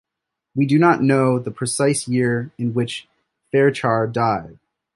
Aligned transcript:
We 0.55 0.65
do 0.65 0.79
not 0.79 1.03
know 1.03 1.37
the 1.37 1.51
precise 1.51 2.07
year 2.07 2.49
in 2.57 2.73
which 2.73 3.07
Fearchar 3.53 4.11
died. 4.11 4.57